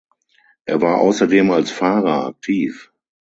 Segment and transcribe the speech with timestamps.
[0.65, 2.91] Er war außerdem als Fahrer aktiv.